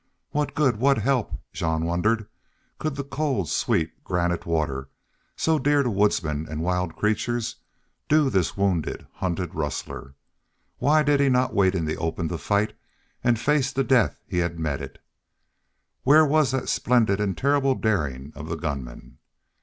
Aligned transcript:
What 0.31 0.55
good, 0.55 0.77
what 0.77 0.97
help, 0.97 1.31
Jean 1.53 1.85
wondered, 1.85 2.25
could 2.79 2.95
the 2.95 3.03
cold, 3.03 3.49
sweet, 3.49 4.03
granite 4.03 4.47
water, 4.47 4.89
so 5.35 5.59
dear 5.59 5.83
to 5.83 5.91
woodsmen 5.91 6.47
and 6.49 6.63
wild 6.63 6.95
creatures, 6.95 7.57
do 8.09 8.27
this 8.31 8.57
wounded, 8.57 9.05
hunted 9.13 9.53
rustler? 9.53 10.15
Why 10.79 11.03
did 11.03 11.19
he 11.19 11.29
not 11.29 11.53
wait 11.53 11.75
in 11.75 11.85
the 11.85 11.97
open 11.97 12.29
to 12.29 12.39
fight 12.39 12.75
and 13.23 13.37
face 13.39 13.71
the 13.71 13.83
death 13.83 14.17
he 14.25 14.39
had 14.39 14.59
meted? 14.59 14.97
Where 16.01 16.25
was 16.25 16.49
that 16.49 16.67
splendid 16.67 17.21
and 17.21 17.37
terrible 17.37 17.75
daring 17.75 18.33
of 18.35 18.49
the 18.49 18.57
gunman? 18.57 19.19